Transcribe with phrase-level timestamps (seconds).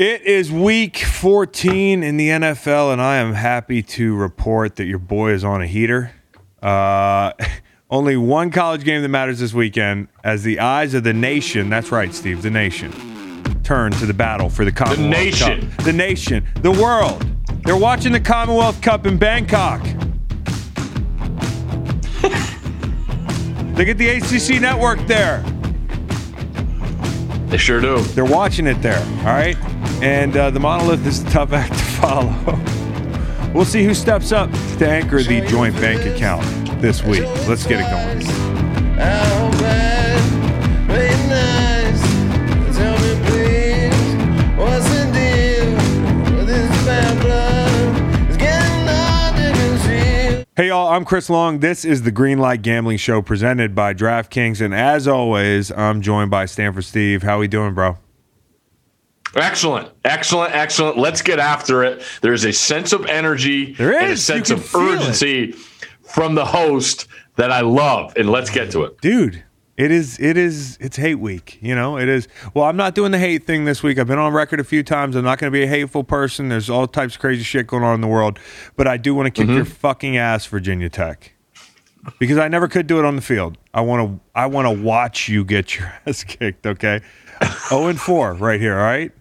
[0.00, 4.98] It is week 14 in the NFL, and I am happy to report that your
[4.98, 6.12] boy is on a heater.
[6.62, 7.34] Uh,
[7.90, 11.92] only one college game that matters this weekend as the eyes of the nation, that's
[11.92, 12.90] right, Steve, the nation,
[13.62, 15.70] turn to the battle for the Commonwealth the nation.
[15.70, 15.84] Cup.
[15.84, 16.46] The nation.
[16.62, 17.22] The world.
[17.64, 19.82] They're watching the Commonwealth Cup in Bangkok.
[23.76, 25.42] they get the ACC network there.
[27.48, 28.00] They sure do.
[28.00, 29.58] They're watching it there, all right?
[30.02, 33.52] And uh, the monolith is a tough act to follow.
[33.52, 36.42] we'll see who steps up to anchor the joint bank account
[36.80, 37.24] this week.
[37.46, 38.40] Let's get it going.
[50.56, 51.60] Hey, y'all, I'm Chris Long.
[51.60, 54.60] This is the Green Light Gambling Show presented by DraftKings.
[54.60, 57.22] And as always, I'm joined by Stanford Steve.
[57.22, 57.96] How we doing, bro?
[59.36, 60.98] Excellent, excellent, excellent.
[60.98, 62.02] Let's get after it.
[62.20, 64.74] There's a sense of energy There and a sense of it.
[64.74, 65.52] urgency
[66.02, 68.12] from the host that I love.
[68.16, 69.00] And let's get to it.
[69.00, 69.44] Dude,
[69.76, 71.58] it is, it is, it's hate week.
[71.62, 72.26] You know, it is.
[72.54, 73.98] Well, I'm not doing the hate thing this week.
[73.98, 75.14] I've been on record a few times.
[75.14, 76.48] I'm not going to be a hateful person.
[76.48, 78.38] There's all types of crazy shit going on in the world.
[78.76, 79.56] But I do want to kick Mm-hmm.
[79.56, 81.34] your fucking ass, Virginia Tech.
[82.18, 83.58] Because I never could do it on the field.
[83.72, 86.66] I want to, I want to watch you get your ass kicked.
[86.66, 87.00] Okay,
[87.68, 88.76] zero and four right here.
[88.76, 89.12] All right,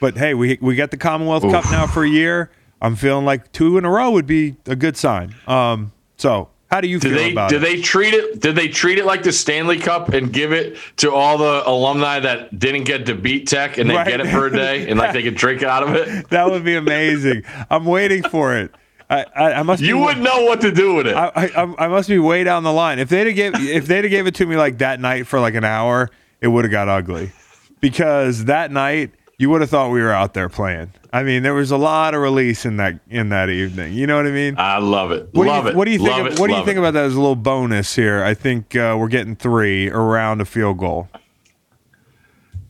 [0.00, 2.50] but hey, we we got the Commonwealth Cup now for a year.
[2.82, 5.34] I'm feeling like two in a row would be a good sign.
[5.46, 7.66] Um, so how do you Did feel they about did it?
[7.66, 11.12] they treat it did they treat it like the Stanley Cup and give it to
[11.12, 14.06] all the alumni that didn't get to beat Tech and they Right.
[14.06, 16.28] get it for a day and like they can drink out of it?
[16.30, 17.42] That would be amazing.
[17.68, 18.72] I'm waiting for it.
[19.10, 19.82] I, I, I must.
[19.82, 21.16] You be, wouldn't know what to do with it.
[21.16, 23.00] I, I, I must be way down the line.
[23.00, 25.40] If they'd have gave, if they'd have gave it to me like that night for
[25.40, 26.08] like an hour,
[26.40, 27.32] it would have got ugly.
[27.80, 29.10] Because that night,
[29.40, 30.92] you would have thought we were out there playing.
[31.14, 33.94] I mean, there was a lot of release in that in that evening.
[33.94, 34.54] You know what I mean?
[34.58, 35.30] I love it.
[35.32, 35.76] What love do you, it.
[35.78, 36.10] What do you think?
[36.10, 36.38] Love of- it.
[36.38, 36.80] what do you think it.
[36.80, 38.22] about that as a little bonus here?
[38.22, 41.08] I think uh, we're getting three around a field goal.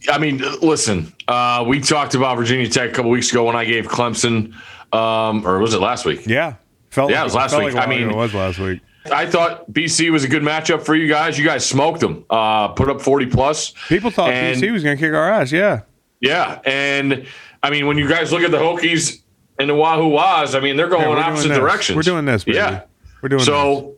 [0.09, 3.65] I mean, listen, uh, we talked about Virginia Tech a couple weeks ago when I
[3.65, 4.55] gave Clemson,
[4.95, 6.25] um, or was it last week?
[6.25, 6.55] Yeah,
[6.91, 7.75] felt Yeah, like, it was last week.
[7.75, 8.81] like I mean- it was last week.
[9.11, 11.37] I thought BC was a good matchup for you guys.
[11.37, 13.73] You guys smoked them, uh, put up 40 plus.
[13.89, 15.51] People thought BC was going to kick our ass.
[15.51, 15.81] Yeah.
[16.21, 16.61] Yeah.
[16.65, 17.27] And
[17.63, 19.23] I mean, when you guys look at the Hokies
[19.59, 21.59] and the Wahoo Wahs, I mean, they're going opposite this.
[21.59, 21.97] directions.
[21.97, 22.57] We're doing this, baby.
[22.57, 22.83] Yeah.
[23.23, 23.47] We're doing this.
[23.47, 23.97] So,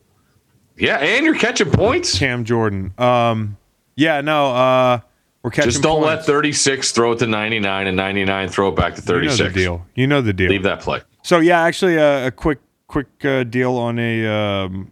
[0.77, 2.17] yeah, and you're catching points.
[2.17, 2.93] Cam Jordan.
[2.97, 3.57] Um,
[3.95, 4.99] yeah, no, uh,
[5.43, 5.65] we're catching.
[5.65, 5.75] Points.
[5.75, 9.21] Just don't let 36 throw it to 99 and 99 throw it back to You
[9.21, 9.53] know 36.
[9.53, 9.85] the deal.
[9.95, 10.49] You know the deal.
[10.49, 11.01] Leave that play.
[11.21, 14.91] So yeah, actually, uh, a quick, quick uh, deal on a um,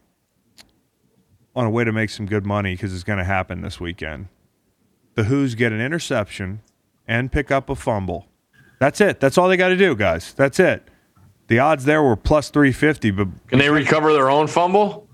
[1.56, 4.28] on a way to make some good money because it's going to happen this weekend.
[5.16, 6.62] The Hoos get an interception
[7.11, 8.27] and pick up a fumble.
[8.79, 9.19] That's it.
[9.19, 10.33] That's all they got to do, guys.
[10.33, 10.88] That's it.
[11.47, 15.07] The odds there were plus three fifty, but Can they recover their own fumble?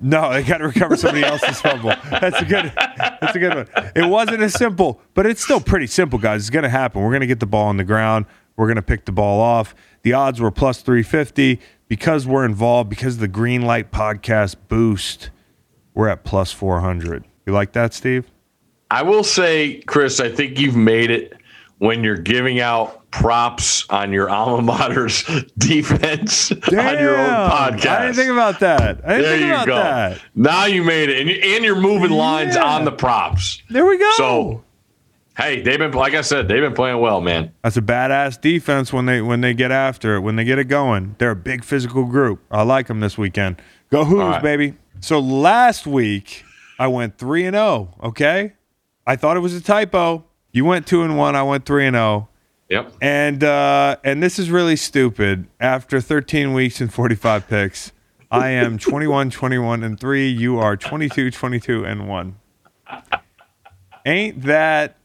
[0.00, 1.92] No, they got to recover somebody else's fumble.
[2.10, 2.72] That's a good.
[2.76, 3.90] That's a good one.
[3.96, 6.42] It wasn't as simple, but it's still pretty simple, guys.
[6.42, 7.02] It's going to happen.
[7.02, 8.26] We're going to get the ball on the ground.
[8.56, 9.74] We're going to pick the ball off.
[10.02, 12.88] The odds were plus three fifty because we're involved.
[12.88, 15.30] Because of the Green Light Podcast boost,
[15.94, 17.24] we're at plus four hundred.
[17.46, 18.30] You like that, Steve?
[18.92, 21.32] I will say, Chris, I think you've made it
[21.78, 25.22] when you're giving out props on your alma mater's
[25.58, 27.86] defense on your own podcast.
[27.86, 29.00] I didn't think about that.
[29.04, 29.74] I didn't there think you about go.
[29.76, 30.20] that.
[30.34, 32.64] Now you made it, and, you, and you're moving lines Yeah.
[32.64, 33.62] on the props.
[33.70, 34.10] There we go.
[34.16, 34.64] So,
[35.36, 37.52] hey, they've been like I said, they've been playing well, man.
[37.62, 40.64] That's a badass defense when they when they get after it, when they get it
[40.68, 41.16] going.
[41.18, 42.40] They're a big physical group.
[42.50, 43.60] I like them this weekend.
[43.90, 44.42] Go Hoos, right.
[44.42, 44.74] baby.
[45.00, 46.44] So last week
[46.78, 48.52] I went 3 and 0, okay?
[49.06, 50.24] I thought it was a typo.
[50.52, 52.28] You went 2 and 1, I went 3 and 0.
[52.68, 52.92] Yep.
[53.02, 55.46] And uh and this is really stupid.
[55.60, 57.92] After 13 weeks and 45 picks,
[58.30, 60.28] I am 21 21 and 3.
[60.28, 62.36] You are 22 22 and 1.
[64.06, 64.96] Ain't that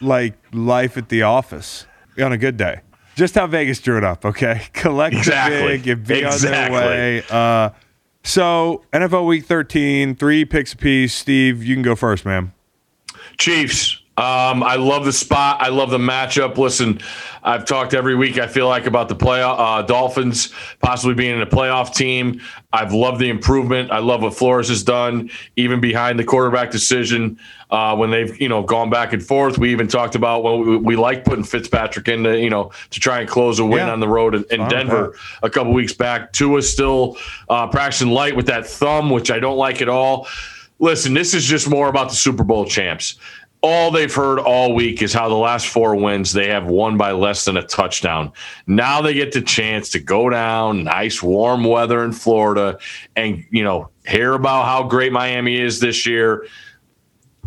[0.00, 1.86] like life at the office
[2.20, 2.80] on a good day?
[3.16, 4.62] Just how Vegas drew it up, okay?
[4.72, 5.66] Collect Exactly.
[5.78, 6.78] big, get be on their Exactly.
[6.78, 7.22] way.
[7.30, 7.70] Uh
[8.22, 11.14] so NFL week 13, three picks apiece.
[11.14, 12.52] Steve, you can go first, man.
[13.38, 13.96] Chiefs.
[14.16, 15.62] Um, I love the spot.
[15.62, 16.58] I love the matchup.
[16.58, 17.00] Listen,
[17.42, 18.38] I've talked every week.
[18.38, 22.42] I feel like about the play uh, Dolphins possibly being in a playoff team.
[22.70, 23.90] I've loved the improvement.
[23.90, 27.38] I love what Flores has done, even behind the quarterback decision
[27.70, 29.56] uh, when they've you know gone back and forth.
[29.56, 33.00] We even talked about well, we, we like putting Fitzpatrick in to you know to
[33.00, 33.92] try and close a win Yeah.
[33.92, 36.32] on the road in, in Denver a couple weeks back.
[36.34, 37.16] Tua's still
[37.48, 40.28] uh, practicing light with that thumb, which I don't like at all.
[40.80, 43.16] Listen, this is just more about the Super Bowl champs.
[43.62, 47.12] all they've heard all week is how the last four wins they have won by
[47.12, 48.32] less than a touchdown.
[48.66, 52.78] Now they get the chance to go down, nice warm weather in Florida,
[53.16, 56.46] and you know hear about how great Miami is this year.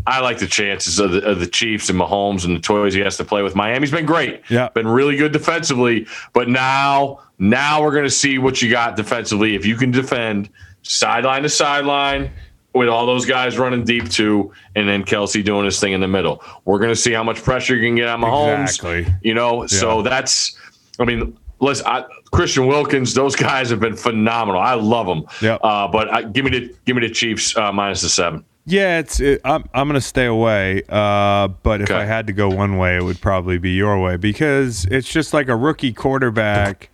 [0.05, 2.99] I like the chances of the, of the, Chiefs and Mahomes and the toys he
[2.99, 3.55] has to play with.
[3.55, 8.37] Miami's been great, yeah, been really good defensively, but now now we're going to see
[8.37, 9.55] what you got defensively.
[9.55, 10.51] If you can defend
[10.83, 12.29] sideline to sideline
[12.73, 16.07] with all those guys running deep too, and then Kelce doing his thing in the
[16.07, 16.43] middle.
[16.65, 18.63] We're going to see how much pressure you can get on Mahomes.
[18.63, 19.07] Exactly.
[19.21, 19.67] You know, yeah.
[19.67, 20.57] so that's.
[20.99, 24.61] I mean, listen, I, Christian Wilkins, those guys have been phenomenal.
[24.61, 25.25] I love them.
[25.41, 25.55] Yeah.
[25.55, 28.45] Uh, but I, give me the give me the Chiefs uh, minus the seven.
[28.65, 29.19] Yeah, it's.
[29.19, 30.83] It, I'm I'm going to stay away.
[30.87, 31.99] Uh, but if okay.
[31.99, 35.33] I had to go one way, it would probably be your way because it's just
[35.33, 36.89] like a rookie quarterback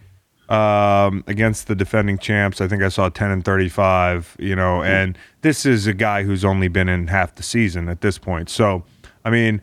[0.49, 2.59] um, against the defending champs.
[2.59, 6.43] I think I saw 10 and 35, you know, and this is a guy who's
[6.43, 8.49] only been in half the season at this point.
[8.49, 8.83] So,
[9.23, 9.61] I mean,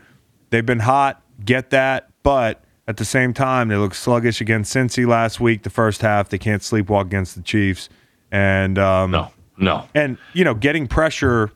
[0.51, 5.07] they've been hot, get that, but at the same time, they look sluggish against Cincy
[5.07, 6.29] last week, the first half.
[6.29, 7.89] They can't sleepwalk against the Chiefs.
[8.31, 9.89] And, um, no, no.
[9.93, 11.51] And, you know, getting pressure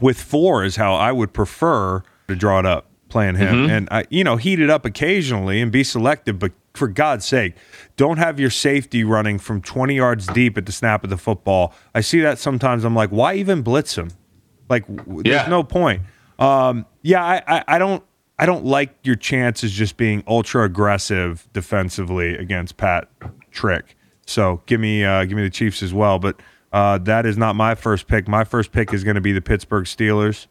[0.00, 3.54] with four is how I would prefer to draw it up playing him.
[3.54, 3.70] Mm-hmm.
[3.70, 7.54] And, I, you know, heat it up occasionally and be selective, but for God's sake,
[7.96, 11.72] don't have your safety running from 20 yards deep at the snap of the football.
[11.94, 12.84] I see that sometimes.
[12.84, 14.10] I'm like, why even blitz him?
[14.68, 15.46] Like, there's yeah.
[15.48, 16.02] no point.
[16.38, 18.02] Um, yeah, I, I, I, don't.
[18.38, 23.08] I don't like your chances just being ultra aggressive defensively against Pat
[23.52, 23.96] Trick.
[24.26, 26.18] So give me uh, give me the Chiefs as well.
[26.18, 26.40] But
[26.72, 28.26] uh, that is not my first pick.
[28.26, 30.48] My first pick is going to be the Pittsburgh Steelers.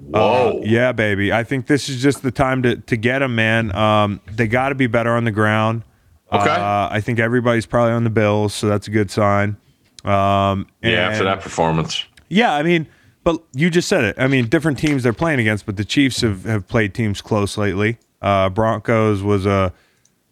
[0.00, 0.58] Whoa.
[0.58, 1.32] Uh, yeah, baby.
[1.32, 3.74] I think this is just the time to, to get them, man.
[3.74, 5.82] Um, they got to be better on the ground.
[6.32, 6.50] Okay.
[6.50, 9.56] Uh, I think everybody's probably on the Bills, so that's a good sign.
[10.04, 12.04] Um, yeah, after that performance.
[12.28, 12.86] Yeah, I mean,
[13.24, 14.16] but you just said it.
[14.18, 17.56] I mean, different teams they're playing against, but the Chiefs have, have played teams close
[17.56, 17.98] lately.
[18.22, 19.72] Uh, Broncos was a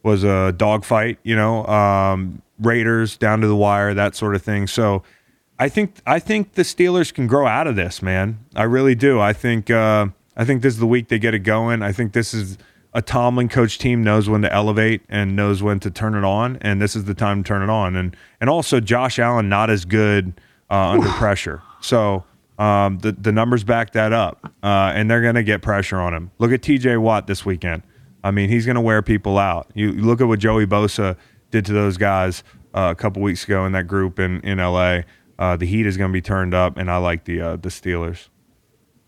[0.02, 1.66] was a dogfight, you know.
[1.66, 4.68] Um, Raiders down to the wire, that sort of thing.
[4.68, 5.02] So
[5.58, 8.40] I think I think the Steelers can grow out of this, man.
[8.56, 9.20] I really do.
[9.20, 11.82] I think uh, I think this is the week they get it going.
[11.82, 12.58] I think this is
[12.92, 16.56] a Tomlin coach team knows when to elevate and knows when to turn it on,
[16.60, 17.94] and this is the time to turn it on.
[17.96, 20.40] And and also Josh Allen not as good
[20.70, 21.62] uh, under pressure.
[21.80, 22.24] So
[22.58, 26.14] um, the the numbers back that up, uh, and they're going to get pressure on
[26.14, 26.30] him.
[26.38, 26.96] Look at T.J.
[26.96, 27.82] Watt this weekend.
[28.22, 29.70] I mean, he's going to wear people out.
[29.74, 31.16] You, you, look at what Joey Bosa
[31.50, 32.42] did to those guys
[32.72, 35.04] uh, a couple weeks ago in that group in in L.A.
[35.38, 37.68] Uh, the heat is going to be turned up, and I like the uh, the
[37.68, 38.28] Steelers.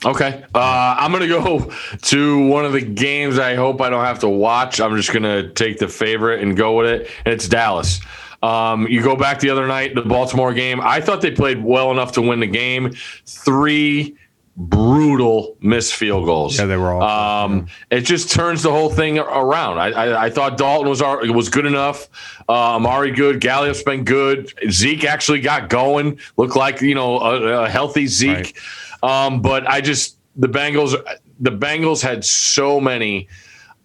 [0.04, 3.38] Okay, uh, I'm gonna go to one of the games.
[3.38, 4.78] I hope I don't have to watch.
[4.78, 8.00] I'm just gonna take the favorite and go with it, and it's Dallas.
[8.42, 10.80] Um, you go back the other night, the Baltimore game.
[10.82, 12.92] I thought they played well enough to win the game.
[13.24, 14.16] Three
[14.56, 16.58] brutal missed field goals.
[16.58, 17.02] Yeah, they were all.
[17.02, 17.98] Um, yeah.
[17.98, 19.78] It just turns the whole thing around.
[19.78, 22.08] I, I, I thought Dalton was was good enough.
[22.48, 23.40] Uh, Amari good.
[23.40, 24.52] Gallup has been good.
[24.70, 26.18] Zeke actually got going.
[26.36, 28.58] Looked like you know a, a healthy Zeke.
[29.02, 29.26] Right.
[29.26, 30.94] Um, but I just the Bengals.
[31.40, 33.28] The Bengals had so many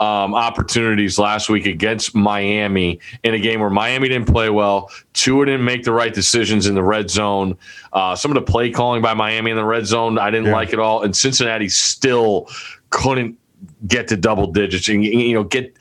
[0.02, 4.90] um, opportunities last week against Miami in a game where Miami didn't play well.
[5.14, 7.56] Tua didn't make the right decisions in the red zone.
[7.94, 10.54] Uh, some of the play calling by Miami in the red zone, I didn't yeah.
[10.54, 11.04] like it all.
[11.04, 12.50] And Cincinnati still
[12.90, 13.38] couldn't
[13.86, 15.78] get to double digits and you know get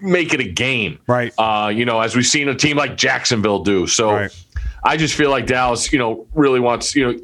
[0.00, 0.98] make it a game.
[1.06, 1.32] Right.
[1.38, 3.86] Uh, you know, as we've seen a team like Jacksonville do.
[3.86, 4.44] So right.
[4.84, 7.18] I just feel like Dallas, you know, really wants you know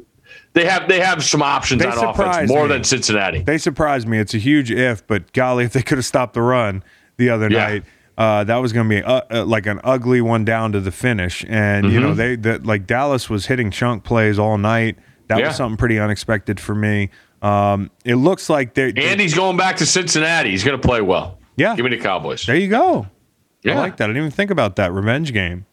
[0.53, 2.73] they have they have some options they on offense more me.
[2.73, 3.41] than Cincinnati.
[3.41, 4.19] They surprised me.
[4.19, 6.83] It's a huge if, but golly, if they could have stopped the run
[7.17, 7.67] the other yeah.
[7.67, 7.83] night,
[8.17, 10.91] uh, that was going to be uh, uh, like an ugly one down to the
[10.91, 11.43] finish.
[11.47, 11.93] And mm-hmm.
[11.93, 12.17] you know mm-hmm.
[12.17, 14.97] they that like Dallas was hitting chunk plays all night.
[15.27, 15.47] That yeah.
[15.47, 17.09] was something pretty unexpected for me.
[17.41, 20.51] Um, it looks like they and he's going back to Cincinnati.
[20.51, 21.39] He's going to play well.
[21.55, 22.45] Yeah, give me the Cowboys.
[22.45, 23.07] There you go.
[23.63, 23.73] Yeah.
[23.73, 24.05] I like that.
[24.05, 25.65] I didn't even think about that revenge game.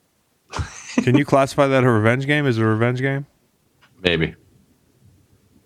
[0.95, 2.47] Can you classify that a revenge game?
[2.47, 3.27] Is a revenge game?
[4.03, 4.35] Maybe.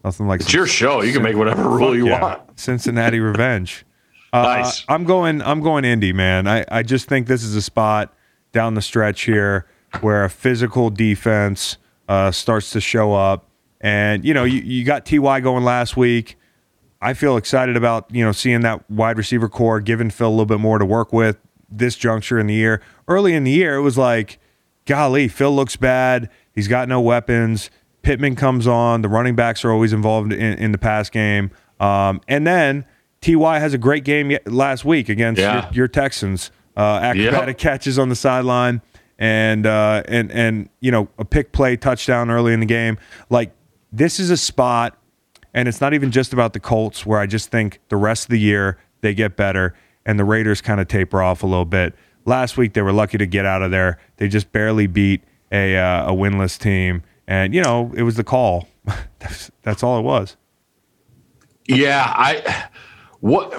[0.05, 1.03] Nothing like it's your show.
[1.03, 2.21] You can make whatever rule you yeah.
[2.21, 2.61] want.
[2.61, 3.87] Cincinnati revenge.
[4.33, 4.85] Uh, nice.
[4.89, 5.41] I'm going.
[5.41, 6.47] I'm going Indy, man.
[6.47, 8.15] I, I just think this is a spot
[8.53, 9.67] down the stretch here
[10.01, 13.49] where a physical defense uh, starts to show up,
[13.81, 16.37] and you know you, you got Ty going last week.
[17.01, 20.47] I feel excited about you know seeing that wide receiver corps, giving Phil a little
[20.47, 21.39] bit more to work with
[21.71, 22.83] this juncture in the year.
[23.09, 24.39] Early in the year, it was like,
[24.85, 26.29] golly, Phil looks bad.
[26.53, 27.71] He's got no weapons.
[28.05, 29.03] Pittman comes on.
[29.03, 31.51] The running backs are always involved in, in the pass game.
[31.81, 32.85] Um, and then
[33.21, 35.65] Ty has a great game last week against yeah.
[35.67, 36.51] your, your, Texans.
[36.77, 37.59] Uh, acrobatic yep.
[37.59, 38.83] catches on the sideline,
[39.19, 42.99] and uh, and and you know a pick play touchdown early in the game.
[43.31, 43.53] Like
[43.93, 44.99] this is a spot.
[45.57, 48.31] And it's not even just about the Colts, where I just think the rest of
[48.31, 49.73] the year they get better
[50.07, 51.95] and the Raiders kind of taper off a little bit.
[52.25, 53.99] Last week they were lucky to get out of there.
[54.17, 58.25] They just barely beat a uh, a winless team, and you know it was the
[58.25, 58.69] call.
[59.19, 60.37] that's, that's all it was.
[61.67, 62.69] Yeah, I
[63.21, 63.53] what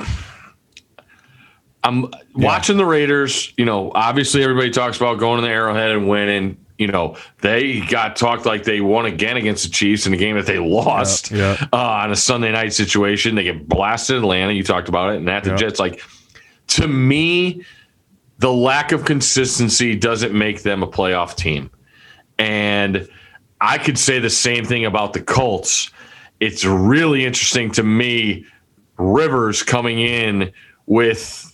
[1.83, 2.09] I'm yeah.
[2.35, 3.53] watching the Raiders.
[3.57, 6.57] You know, obviously everybody talks about going to the Arrowhead and winning.
[6.77, 10.35] You know, they got talked like they won again against the Chiefs in a game
[10.35, 11.67] that they lost yeah, yeah.
[11.71, 13.35] Uh, on a Sunday night situation.
[13.35, 14.51] They get blasted in Atlanta.
[14.51, 16.01] You talked about it, and at the Jets, like
[16.67, 17.63] to me,
[18.39, 21.69] the lack of consistency doesn't make them a playoff team.
[22.37, 23.07] And
[23.61, 25.89] I could say the same thing about the Colts.
[26.39, 28.45] It's really interesting to me,
[28.97, 30.51] Rivers coming in
[30.85, 31.51] with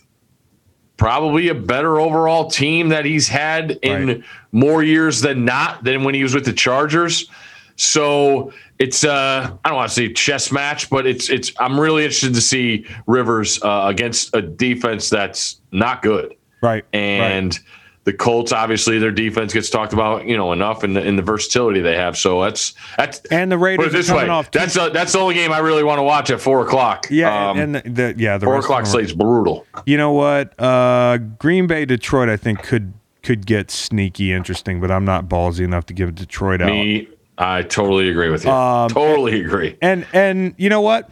[0.97, 4.23] probably a better overall team that he's had in right.
[4.51, 7.27] more years than not than when he was with the Chargers.
[7.75, 12.03] So it's uh, I don't want to say chess match, but it's it's I'm really
[12.03, 16.35] interested to see Rivers uh, against a defense that's not good.
[16.61, 16.85] Right.
[16.93, 17.63] And right.
[18.03, 21.21] The Colts, obviously, their defense gets talked about, you know, enough and the, in the
[21.21, 22.17] versatility they have.
[22.17, 24.27] So that's that's and the Raiders this way.
[24.27, 27.07] Off that's a, that's the only game I really want to watch at four o'clock.
[27.11, 29.67] Yeah, um, and the, the, yeah, the four o'clock slate's brutal.
[29.85, 30.59] You know what?
[30.59, 35.61] Uh, Green Bay, Detroit, I think could could get sneaky interesting, but I'm not ballsy
[35.63, 36.71] enough to give Detroit out.
[36.71, 38.51] Me, I totally agree with you.
[38.51, 39.77] Um, totally and, agree.
[39.79, 41.09] And and you know what?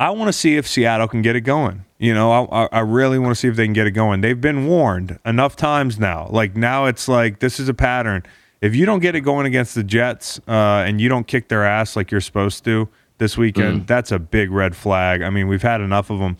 [0.00, 1.83] I want to see if Seattle can get it going.
[1.98, 4.20] You know, I, I really want to see if they can get it going.
[4.20, 6.28] They've been warned enough times now.
[6.28, 8.24] Like now, it's like this is a pattern.
[8.60, 11.64] If you don't get it going against the Jets uh, and you don't kick their
[11.64, 13.86] ass like you're supposed to this weekend, mm.
[13.86, 15.22] that's a big red flag.
[15.22, 16.36] I mean, we've had enough of them.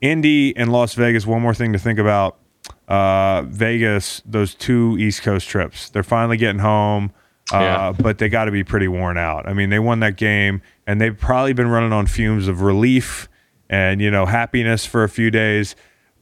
[0.00, 1.26] Indy and Las Vegas.
[1.26, 2.38] One more thing to think about.
[2.86, 5.88] Uh, Vegas, those two East Coast trips.
[5.90, 7.12] They're finally getting home.
[7.52, 7.92] Uh, yeah.
[7.92, 9.48] but they got to be pretty worn out.
[9.48, 13.28] I mean, they won that game, and they've probably been running on fumes of relief
[13.72, 15.74] and you know happiness for a few days.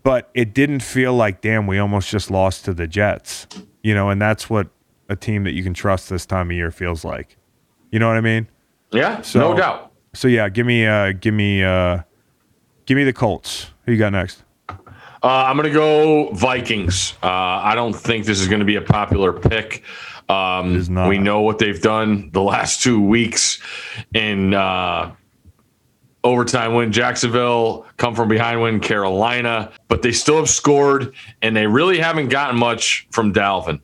[0.03, 3.47] But it didn't feel like, damn, we almost just lost to the Jets.
[3.83, 4.69] You know, and that's what
[5.11, 7.37] a team that you can trust this time of year feels like.
[7.91, 8.49] You know what I mean?
[8.93, 9.93] Yeah, so, no doubt.
[10.15, 12.03] So yeah, give me, uh, give me, uh,
[12.87, 13.73] give me the Colts.
[13.85, 14.43] Who you got next?
[14.69, 14.77] Uh,
[15.23, 17.15] I'm going to go Vikings.
[17.23, 19.83] Uh, I don't think this is going to be a popular pick.
[20.31, 23.61] Um, we know what they've done the last two weeks
[24.15, 25.13] in uh,
[26.23, 31.67] overtime win Jacksonville, come from behind win Carolina, but they still have scored and they
[31.67, 33.81] really haven't gotten much from Dalvin.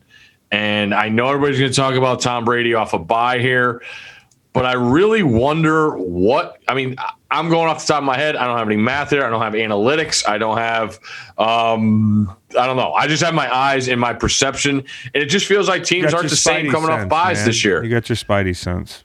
[0.51, 3.81] And I know everybody's going to talk about Tom Brady off a bye here,
[4.53, 6.57] but I really wonder what.
[6.67, 6.95] I mean,
[7.29, 8.37] I'm going off the top of my head.
[8.37, 9.25] I don't have any math there.
[9.25, 10.27] I don't have analytics.
[10.27, 10.99] I don't have.
[11.37, 12.93] Um, I don't know.
[12.93, 16.29] I just have my eyes and my perception, and it just feels like teams aren't
[16.29, 17.45] the same coming sense, off buys man.
[17.45, 17.83] this year.
[17.83, 19.03] You got your Spidey sense.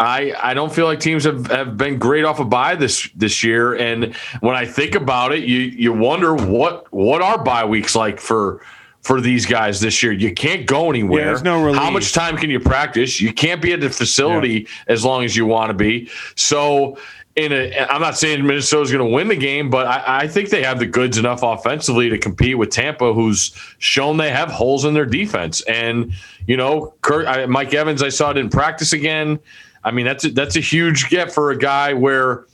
[0.00, 3.08] I, I don't feel like teams have, have been great off a of bye this
[3.14, 3.74] this year.
[3.74, 8.18] And when I think about it, you you wonder what what are bye weeks like
[8.18, 8.60] for
[9.02, 10.12] for these guys this year.
[10.12, 11.20] You can't go anywhere.
[11.20, 11.80] Yeah, there's no relief.
[11.80, 13.20] How much time can you practice?
[13.20, 14.92] You can't be at the facility yeah.
[14.92, 16.10] as long as you want to be.
[16.36, 16.96] So
[17.36, 20.50] in a, I'm not saying Minnesota's going to win the game, but I, I, think
[20.50, 24.84] they have the goods enough offensively to compete with Tampa, who's shown they have holes
[24.84, 25.60] in their defense.
[25.62, 26.12] And
[26.46, 29.40] you know, Kurt, I, Mike Evans, I saw it in practice again.
[29.84, 32.46] I mean, that's a, that's a huge get for a guy where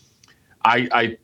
[0.64, 1.18] I, I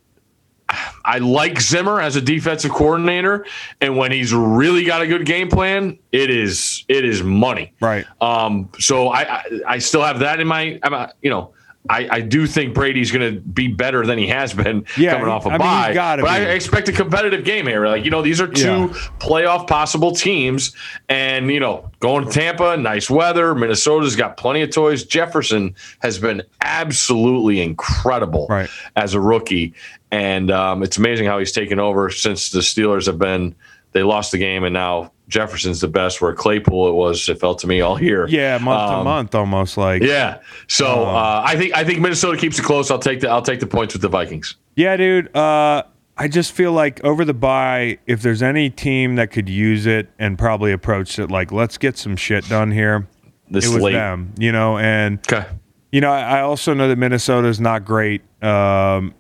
[1.05, 3.47] I like Zimmer as a defensive coordinator,
[3.81, 7.73] and when he's really got a good game plan, it is it is money.
[7.81, 8.05] Right.
[8.21, 8.69] Um.
[8.79, 10.81] So I I, I still have that in my
[11.23, 11.53] you know
[11.89, 15.29] I, I do think Brady's going to be better than he has been yeah, coming
[15.29, 15.89] off a I bye.
[15.89, 16.29] Mean, but be.
[16.29, 17.87] I expect a competitive game here.
[17.87, 18.87] Like you know, these are two yeah.
[19.19, 20.75] playoff possible teams,
[21.09, 23.55] and you know, going to Tampa, nice weather.
[23.55, 25.05] Minnesota's got plenty of toys.
[25.05, 28.69] Jefferson has been absolutely incredible right.
[28.97, 29.75] as a rookie,
[30.11, 33.55] and um, it's amazing how he's taken over since the Steelers have been.
[33.97, 36.21] They lost the game, and now Jefferson's the best.
[36.21, 38.27] Where Claypool, it was it felt to me all here.
[38.27, 40.03] Yeah, month um, to month, almost like.
[40.03, 42.91] Yeah, so um, uh, I think I think Minnesota keeps it close.
[42.91, 44.57] I'll take the I'll take the points with the Vikings.
[44.75, 45.35] Yeah, dude.
[45.35, 45.85] Uh,
[46.19, 50.11] I just feel like over the bye, if there's any team that could use it
[50.19, 53.09] and probably approach it like, let's get some shit done here.
[53.49, 53.93] This it was late.
[53.93, 55.49] them, you know, and okay.
[55.91, 58.21] you know, I also know that Minnesota is not great.
[58.45, 59.15] Um,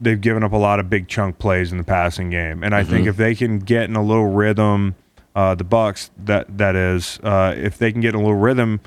[0.00, 2.82] they've given up a lot of big chunk plays in the passing game, and I
[2.82, 2.90] mm-hmm.
[2.90, 4.94] think if they can get in a little rhythm
[5.34, 8.80] uh, the Bucs that that is uh, if they can get in a little rhythm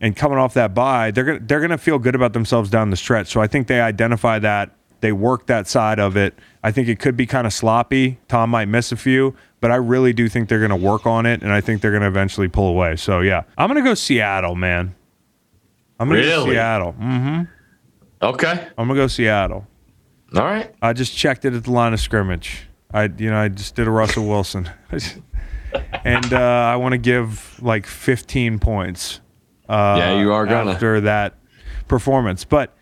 [0.00, 2.96] and coming off that bye, they're gonna they're gonna feel good about themselves down the
[2.96, 3.28] stretch.
[3.28, 6.34] So I think they identify that they work that side of it.
[6.62, 8.18] I think it could be kind of sloppy.
[8.28, 11.24] Tom might miss a few, but I really do think they're going to work on
[11.24, 12.96] it, and I think they're going to eventually pull away.
[12.96, 14.94] So yeah, I'm going to go Seattle, man.
[16.00, 16.46] I'm going to really?
[16.46, 16.92] go Seattle.
[16.94, 17.42] Mm-hmm.
[18.20, 18.68] Okay.
[18.76, 19.66] I'm gonna go Seattle.
[20.34, 20.74] All right.
[20.82, 22.62] I just checked it at the line of scrimmage.
[22.92, 24.68] I you know I just did a Russell Wilson,
[26.04, 29.20] and uh, I want to give like 15 points.
[29.68, 30.72] Uh, Yeah, you are gonna.
[30.72, 31.34] after that
[31.88, 32.74] performance, but.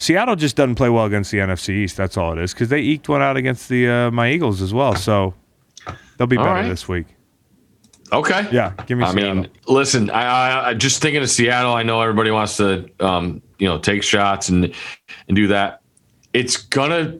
[0.00, 1.96] Seattle just doesn't play well against the NFC East.
[1.96, 4.74] That's all it is because they eked one out against the uh, my Eagles as
[4.74, 4.96] well.
[4.96, 5.34] So
[6.18, 6.68] they'll be All better right.
[6.68, 7.06] this week.
[8.12, 8.46] Okay.
[8.52, 9.04] Yeah, give me.
[9.04, 9.34] I Seattle.
[9.36, 11.72] mean, listen, I, I, I just thinking of Seattle.
[11.72, 14.74] I know everybody wants to, um, you know, take shots and
[15.28, 15.80] and do that.
[16.34, 17.18] It's gonna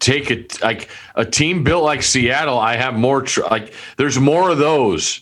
[0.00, 2.58] take it like a team built like Seattle.
[2.58, 5.20] I have more tr- like there's more of those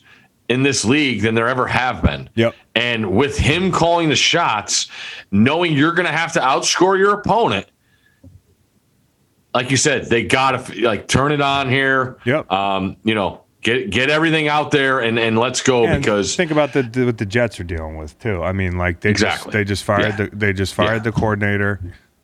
[0.49, 2.31] in this league than there ever have been.
[2.37, 2.55] Yep.
[2.75, 4.89] And with him calling the shots,
[5.31, 7.67] knowing you're going to have to outscore your opponent,
[9.53, 12.19] like you said, they got to like turn it on here.
[12.25, 12.51] Yep.
[12.51, 16.51] Um, you know, get get everything out there and and let's go And because think
[16.53, 18.43] about the, the what the Jets are dealing with too.
[18.43, 19.47] I mean, like they Exactly.
[19.47, 20.27] just they just fired Yeah.
[20.27, 21.11] the they just fired Yeah.
[21.11, 21.81] the coordinator.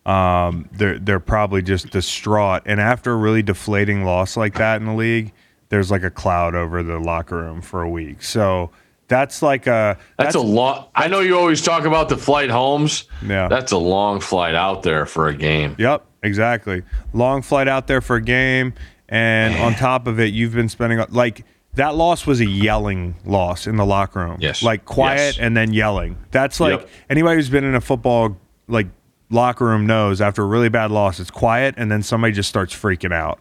[0.07, 2.63] Um, they're they're probably just distraught.
[2.67, 5.33] And after a really deflating loss like that in the league,
[5.71, 8.23] there's like a cloud over the locker room for a week.
[8.23, 8.71] So
[9.09, 10.87] that's like a that's, a long.
[10.95, 13.05] I know you always talk about the flight homes.
[13.27, 13.49] Yeah.
[13.49, 15.75] That's a long flight out there for a game.
[15.79, 16.83] Yep, exactly.
[17.13, 18.75] Long flight out there for a game,
[19.09, 21.45] and on top of it, you've been spending like
[21.75, 24.37] that loss was a yelling loss in the locker room.
[24.41, 24.63] Yes.
[24.63, 25.39] like quiet Yes.
[25.39, 26.17] and then yelling.
[26.31, 26.89] That's like Yep.
[27.11, 28.37] anybody who's been in a football
[28.69, 28.87] like
[29.35, 32.73] locker room knows after a really bad loss, it's quiet and then somebody just starts
[32.75, 33.41] freaking out,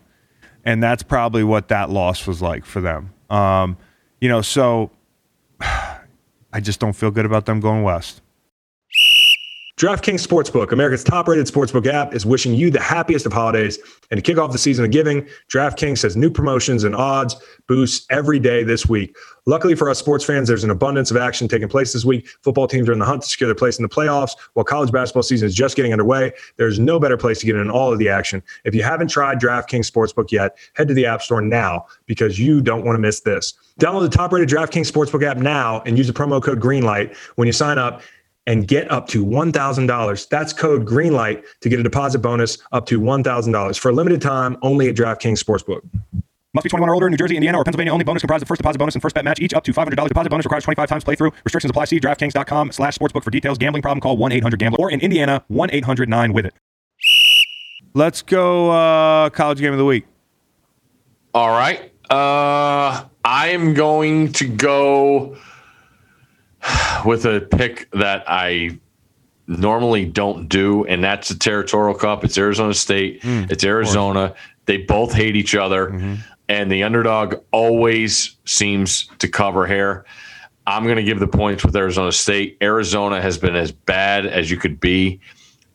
[0.65, 3.13] and that's probably what that loss was like for them.
[3.29, 3.77] Um,
[4.19, 4.91] you know, so
[5.61, 8.22] I just don't feel good about them going west.
[9.75, 13.79] DraftKings Sportsbook, America's top rated sportsbook app, is wishing you the happiest of holidays.
[14.11, 17.35] And to kick off the season of giving, DraftKings has new promotions and odds
[17.67, 19.15] boosts every day this week.
[19.47, 22.27] Luckily for us sports fans, there's an abundance of action taking place this week.
[22.43, 24.91] Football teams are in the hunt to secure their place in the playoffs, while college
[24.91, 26.31] basketball season is just getting underway.
[26.57, 28.43] There's no better place to get in all of the action.
[28.65, 32.61] If you haven't tried DraftKings Sportsbook yet, head to the App Store now because you
[32.61, 33.55] don't want to miss this.
[33.79, 37.47] Download the top rated DraftKings Sportsbook app now and use the promo code GREENLIGHT when
[37.47, 38.03] you sign up
[38.47, 40.29] and get up to $1,000.
[40.29, 44.57] That's code GREENLIGHT to get a deposit bonus up to $1,000 for a limited time
[44.61, 45.81] only at DraftKings Sportsbook.
[46.55, 48.03] Must be 21 or older in New Jersey, Indiana, or Pennsylvania only.
[48.03, 50.07] Bonus comprised of first deposit bonus and first bet match, each up to $500.
[50.07, 51.31] Deposit bonus requires 25 times playthrough.
[51.43, 51.85] Restrictions apply.
[51.85, 53.57] See DraftKings.com slash sportsbook for details.
[53.57, 54.77] Gambling problem, call 1-800-GAMBLER.
[54.77, 56.53] Or in Indiana, 1-800-9-WITH-IT.
[57.95, 60.05] Let's go uh, college game of the week.
[61.33, 61.91] All right.
[62.11, 65.37] Uh, I am going to go
[67.05, 68.79] with a pick that I
[69.47, 72.23] normally don't do, and that's the Territorial Cup.
[72.23, 73.43] It's Arizona State, hmm.
[73.49, 74.35] it's Arizona.
[74.65, 76.15] They both hate each other, mm-hmm.
[76.47, 80.05] and the underdog always seems to cover here.
[80.65, 82.57] I'm going to give the points with Arizona State.
[82.61, 85.19] Arizona has been as bad as you could be.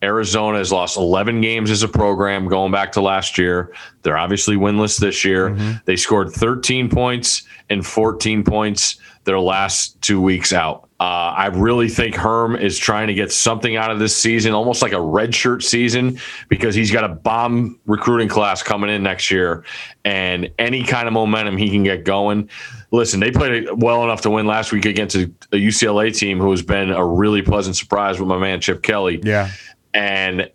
[0.01, 3.73] Arizona has lost 11 games as a program going back to last year.
[4.01, 5.49] They're obviously winless this year.
[5.49, 5.71] Mm-hmm.
[5.85, 8.97] They scored 13 points and 14 points
[9.29, 10.89] their last two weeks out.
[10.99, 14.81] Uh, I really think Herm is trying to get something out of this season, almost
[14.81, 19.63] like a redshirt season, because he's got a bomb recruiting class coming in next year,
[20.03, 22.49] and any kind of momentum he can get going.
[22.91, 26.49] Listen, they played well enough to win last week against a, a UCLA team who
[26.51, 29.21] has been a really pleasant surprise with my man Chip Kelly.
[29.23, 29.51] Yeah.
[29.93, 30.49] And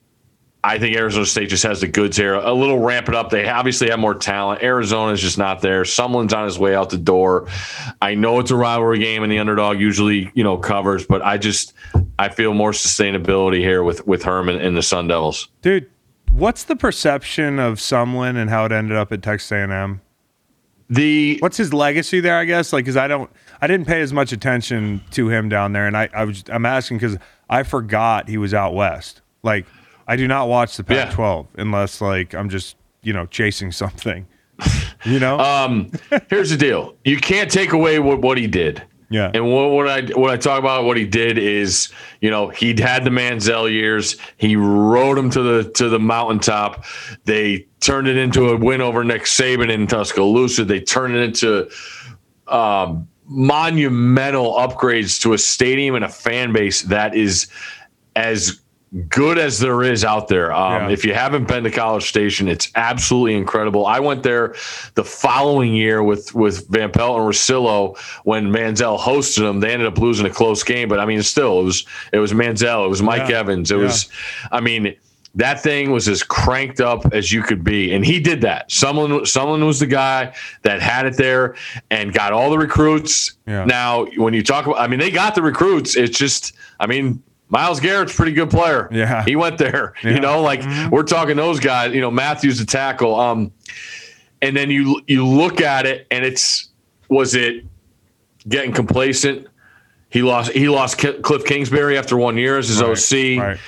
[0.65, 2.35] I think Arizona State just has the goods here.
[2.35, 3.29] A little ramp it up.
[3.29, 4.63] They obviously have more talent.
[4.63, 5.83] Arizona's just not there.
[5.83, 7.47] Sumlin's on his way out the door.
[8.01, 11.37] I know it's a rivalry game and the underdog usually, you know, covers, but I
[11.37, 11.75] just
[12.19, 15.49] I feel more sustainability here with with Herman and the Sun Devils.
[15.61, 15.91] Dude,
[16.33, 20.01] what's the perception of Sumlin and how it ended up at Texas A&M?
[20.89, 22.39] The What's his legacy there?
[22.39, 25.73] I guess like because I don't, I didn't pay as much attention to him down
[25.75, 27.19] there, and I, I was, I'm asking because
[27.51, 29.21] I forgot he was out west.
[29.43, 29.67] Like
[30.07, 34.27] I do not watch the Pac-12 unless like I'm just you know chasing something.
[35.05, 35.39] You know?
[35.39, 35.91] um
[36.29, 36.97] here's the deal.
[37.05, 38.83] You can't take away what, what he did.
[39.11, 39.31] yeah.
[39.35, 42.79] And what, what I what I talk about what he did is, you know, he'd
[42.79, 44.17] had the Manziel years.
[44.39, 46.85] He rode him to the to the mountaintop.
[47.25, 50.65] They turned it into a win over Nick Saban in Tuscaloosa.
[50.65, 51.69] They turned it into
[52.47, 57.47] um, monumental upgrades to a stadium and a fan base that is
[58.17, 58.61] as
[59.09, 60.53] good as there is out there.
[60.53, 60.89] Um, Yeah.
[60.91, 63.87] If you haven't been to College Station, it's absolutely incredible.
[63.87, 64.55] I went there
[64.95, 69.61] the following year with with Van Pelt and Russillo when Manziel hosted them.
[69.61, 72.33] They ended up losing a close game, but I mean, still, it was it was
[72.33, 73.41] Manziel, it was Mike Yeah.
[73.41, 73.83] Evans, it Yeah.
[73.85, 74.09] was,
[74.53, 74.95] I mean.
[75.37, 78.69] That thing was as cranked up as you could be, and he did that.
[78.71, 81.57] Sumlin, Sumlin was the guy that had it there
[81.91, 83.33] and got all the recruits.
[83.45, 85.97] Now, when you talk about, I mean, they got the recruits.
[85.97, 87.21] It's just, I mean,
[87.55, 88.89] Myles Garrett's a pretty good player.
[88.91, 89.25] Yeah.
[89.25, 89.95] he went there.
[90.03, 90.15] Yeah.
[90.15, 91.95] You know, like we're talking those guys.
[91.95, 93.15] You know, Matthews the tackle.
[93.15, 93.53] Um,
[94.43, 96.71] and then you you look at it, and it's
[97.09, 97.65] was it
[98.49, 99.47] getting complacent?
[100.11, 103.39] He lost he lost Cliff Kingsbury after one year as his OC.
[103.39, 103.59] Right.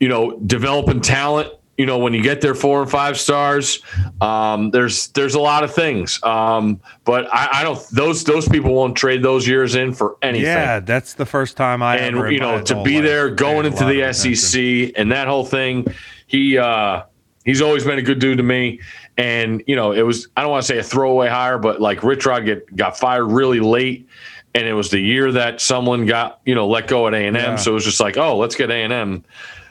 [0.00, 1.52] You know, developing talent.
[1.78, 3.80] You know, when you get there four and five stars,
[4.20, 6.22] um, there's there's a lot of things.
[6.22, 10.46] Um, but I, I don't those those people won't trade those years in for anything
[10.46, 13.84] Yeah, that's the first time I and you know to be life there going into
[13.86, 14.34] the attention.
[14.36, 15.86] SEC and that whole thing
[16.26, 17.02] he uh
[17.44, 18.78] he's always been a good dude to me
[19.16, 22.02] and you know it was I don't want to say a throwaway hire but like
[22.04, 24.06] Rich Rod get got fired really late
[24.54, 27.56] and it was the year that Sumlin got you know let go at A&M Yeah.
[27.56, 29.24] so it was just like oh let's get A&M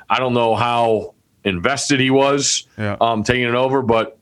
[0.10, 2.98] I don't know how invested he was Yeah.
[3.02, 4.18] um taking it over but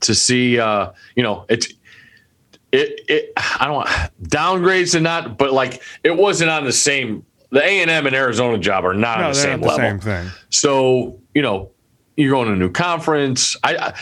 [0.00, 1.68] to see uh you know it's
[2.72, 3.86] it it I don't
[4.30, 7.24] downgrades and not, but like it wasn't on the same.
[7.50, 9.78] The A and M and Arizona job are not No, on the same the level.
[9.84, 10.30] same thing.
[10.48, 11.70] So you know
[12.16, 13.56] you're going to a new conference.
[13.62, 13.94] I, I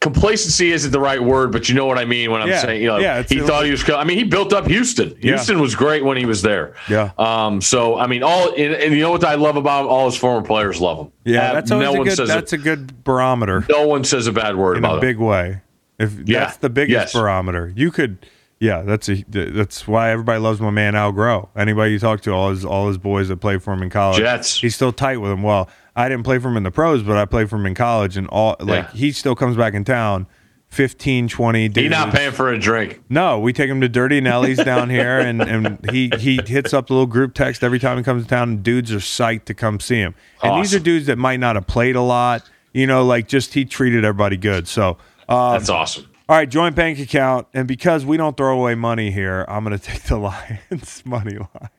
[0.00, 2.82] complacency isn't the right word, but you know what I mean when I'm Yeah, saying
[2.82, 3.88] you know yeah, he thought he was.
[3.90, 5.10] I mean he built up Houston.
[5.20, 5.34] Yeah.
[5.34, 6.74] Houston was great when he was there.
[6.88, 7.10] Yeah.
[7.18, 7.60] Um.
[7.60, 9.90] So I mean all and, and you know what I love about him?
[9.90, 11.12] all his former players love him.
[11.24, 12.16] Yeah, Uh, that's no a one good.
[12.16, 14.96] says That's a, a good barometer no one says a bad word in about a
[14.96, 15.00] him.
[15.00, 15.60] big way.
[15.98, 17.12] If Yeah, that's the biggest yes.
[17.12, 18.18] barometer, you could.
[18.58, 19.22] Yeah, that's a.
[19.28, 21.48] That's why everybody loves my man Al Groh.
[21.54, 24.18] Anybody you talk to, all his all his boys that played for him in college,
[24.18, 24.58] Jets.
[24.60, 25.42] he's still tight with him.
[25.42, 27.74] Well, I didn't play for him in the pros, but I played for him in
[27.74, 28.90] college, and all like Yeah.
[28.92, 30.26] he still comes back in town.
[30.68, 31.80] 15, 20 dudes.
[31.80, 33.00] He's not paying for a drink.
[33.08, 36.88] No, we take him to Dirty Nelly's down here, and, and he he hits up
[36.88, 39.54] the little group text every time he comes to town, and dudes are psyched to
[39.54, 40.14] come see him.
[40.42, 42.42] And these are dudes that might not have played a lot,
[42.74, 44.66] you know, like just he treated everybody good.
[44.66, 46.08] So, um, That's awesome.
[46.28, 49.78] all right, joint bank account, and because we don't throw away money here, I'm going
[49.78, 51.70] to take the Lions money line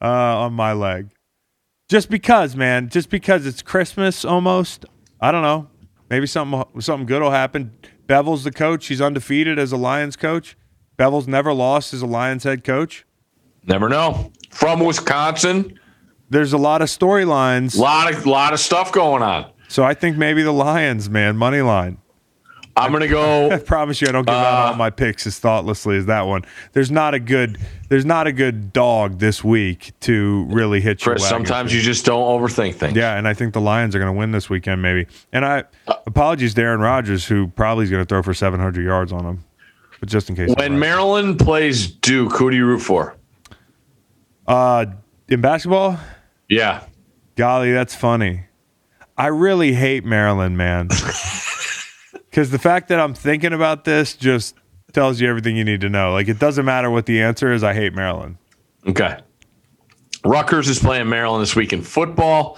[0.00, 0.06] uh,
[0.44, 1.08] on my leg,
[1.92, 4.86] just because, man, just because it's Christmas almost.
[5.20, 5.68] I don't know,
[6.08, 7.76] maybe something something good will happen.
[8.06, 10.56] Bevell's the coach; he's undefeated as a Lions coach.
[10.98, 13.04] Bevell's never lost as a Lions head coach.
[13.64, 14.32] Never know.
[14.48, 15.78] From Wisconsin,
[16.30, 19.52] There's a lot of storylines, lot of lot of stuff going on.
[19.68, 21.98] so I think maybe the Lions, man, money line.
[22.76, 23.50] I'm gonna go.
[23.52, 26.22] I promise you, I don't give out Uh, all my picks as thoughtlessly as that
[26.22, 26.42] one.
[26.72, 27.58] There's not a good,
[27.90, 31.28] there's not a good dog this week to really hit Chris, wagon.
[31.46, 32.96] sometimes you just don't overthink things.
[32.96, 35.06] Yeah, and I think the Lions are going to win this weekend, maybe.
[35.32, 35.64] And I
[36.06, 39.44] apologies, to Aaron Rodgers, who probably is going to throw for 700 yards on him,
[40.00, 40.48] but just in case.
[40.48, 40.72] When right.
[40.72, 43.16] Maryland plays Duke, who do you root for?
[44.46, 44.86] uh,
[45.28, 45.98] in basketball,
[46.48, 46.84] Yeah.
[47.36, 48.44] golly, that's funny.
[49.16, 50.88] I really hate Maryland, man,
[52.32, 54.54] because the fact that I'm thinking about this just
[54.94, 56.12] tells you everything you need to know.
[56.12, 57.62] Like, it doesn't matter what the answer is.
[57.62, 58.38] I hate Maryland.
[58.88, 59.18] Okay.
[60.24, 62.56] Rutgers is playing Maryland this week in football.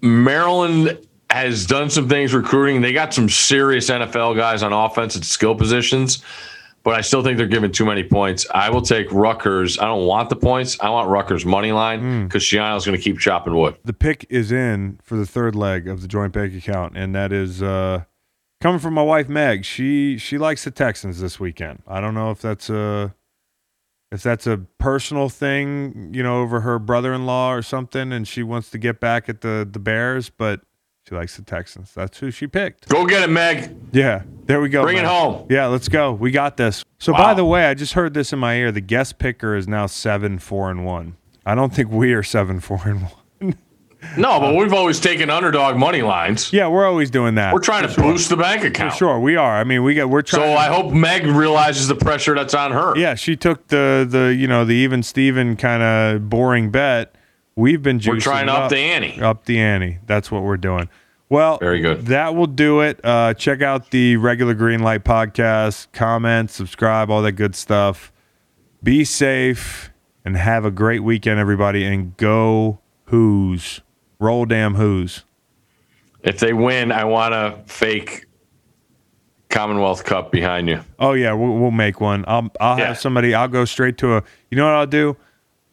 [0.00, 0.98] Maryland
[1.30, 2.80] has done some things recruiting.
[2.80, 6.20] They got some serious NFL guys on offense and skill positions,
[6.82, 8.46] but I still think they're giving too many points.
[8.52, 9.78] I will take Rutgers.
[9.78, 10.76] I don't want the points.
[10.80, 13.76] I want Rutgers money line because Schiano's going to keep chopping wood.
[13.84, 17.32] the pick is in for the third leg of the joint bank account, and that
[17.32, 18.04] is uh,
[18.64, 19.62] coming from my wife Meg.
[19.62, 21.82] She she likes the Texans this weekend.
[21.86, 23.14] I don't know if that's a
[24.10, 28.70] if that's a personal thing, you know, over her brother-in-law or something, and she wants
[28.70, 30.62] to get back at the the Bears, but
[31.06, 31.92] she likes the Texans.
[31.92, 32.88] That's who she picked.
[32.88, 33.76] Go get it, Meg.
[33.92, 34.82] Yeah, there we go.
[34.82, 35.46] Bring it home.
[35.50, 36.12] Yeah, let's go.
[36.12, 36.82] We got this.
[36.98, 37.18] So, Wow.
[37.18, 38.72] by the way, I just heard this in my ear.
[38.72, 41.16] The guest picker is now seven four and one.
[41.44, 43.12] I don't think we are seven four and one.
[44.16, 46.52] No, but we've always taken underdog money lines.
[46.52, 47.52] Yeah, we're always doing that.
[47.52, 48.94] We're trying to boost the bank account.
[48.94, 49.56] Sure, we are.
[49.56, 50.42] I mean, we get we're trying.
[50.42, 50.70] So trying.
[50.70, 52.96] I hope Meg realizes the pressure that's on her.
[52.96, 57.14] yeah, she took the the you know the even Steven kind of boring bet.
[57.56, 59.20] We've been juicing We're trying to it up the ante.
[59.20, 59.98] Up the ante.
[60.06, 60.88] That's what we're doing.
[61.28, 62.06] Well, Very good.
[62.06, 63.00] That will do it.
[63.02, 65.88] Uh, check out the regular Green Light podcast.
[65.92, 68.12] Comment, subscribe, all that good stuff.
[68.82, 69.90] Be safe
[70.24, 71.84] and have a great weekend, everybody.
[71.84, 73.80] And go Hoos.
[74.18, 75.24] Roll damn Hoos.
[76.22, 78.24] If they win, I want a fake
[79.50, 80.80] Commonwealth Cup behind you.
[80.98, 82.24] Oh yeah, we'll, we'll make one.
[82.26, 82.88] I'll I'll Yeah.
[82.88, 83.34] have somebody.
[83.34, 84.22] I'll go straight to a.
[84.50, 85.16] You know what I'll do?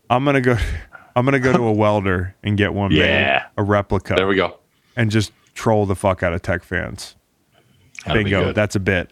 [0.09, 0.57] I'm gonna go.
[1.15, 3.45] I'm gonna go to a welder and get one made, Yeah.
[3.57, 4.59] a replica, There we go.
[4.95, 7.15] and just troll the fuck out of Tech fans.
[8.05, 8.53] That'll Bingo.
[8.53, 9.11] That's a bit.